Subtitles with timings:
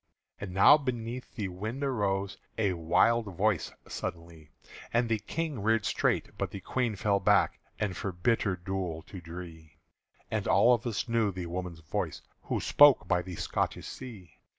[0.39, 4.49] And now beneath the window arose A wild voice suddenly:
[4.91, 9.21] And the King reared straight, but the Queen fell back As for bitter dule to
[9.21, 9.77] dree;
[10.31, 14.39] And all of us knew the woman's voice Who spoke by the Scotish Sea.